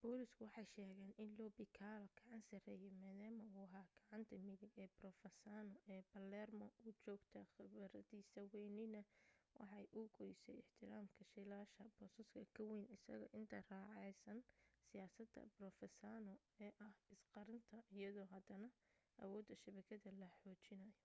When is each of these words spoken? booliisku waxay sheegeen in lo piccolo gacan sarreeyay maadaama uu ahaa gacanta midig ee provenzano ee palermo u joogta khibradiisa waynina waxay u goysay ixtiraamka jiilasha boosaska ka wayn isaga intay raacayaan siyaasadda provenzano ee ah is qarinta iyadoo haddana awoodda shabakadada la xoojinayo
booliisku 0.00 0.40
waxay 0.44 0.68
sheegeen 0.74 1.10
in 1.22 1.28
lo 1.38 1.46
piccolo 1.58 2.00
gacan 2.16 2.40
sarreeyay 2.48 2.92
maadaama 3.02 3.42
uu 3.56 3.62
ahaa 3.66 3.86
gacanta 3.94 4.34
midig 4.46 4.72
ee 4.82 4.90
provenzano 4.98 5.74
ee 5.94 6.02
palermo 6.12 6.66
u 6.88 6.90
joogta 7.04 7.40
khibradiisa 7.54 8.40
waynina 8.52 9.00
waxay 9.58 9.84
u 10.00 10.02
goysay 10.16 10.56
ixtiraamka 10.62 11.22
jiilasha 11.32 11.82
boosaska 11.96 12.40
ka 12.54 12.62
wayn 12.70 12.86
isaga 12.96 13.26
intay 13.38 13.62
raacayaan 13.70 14.40
siyaasadda 14.88 15.42
provenzano 15.58 16.34
ee 16.64 16.72
ah 16.88 16.94
is 17.14 17.22
qarinta 17.34 17.76
iyadoo 17.96 18.28
haddana 18.34 18.68
awoodda 19.22 19.54
shabakadada 19.62 20.12
la 20.22 20.28
xoojinayo 20.40 20.96